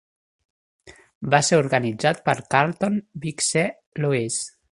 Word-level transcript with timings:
Va 1.33 1.41
ser 1.49 1.59
organitzat 1.63 2.23
per 2.31 2.35
Carlton 2.57 2.99
"Big 3.27 3.45
C" 3.51 3.65
Lewis. 4.05 4.45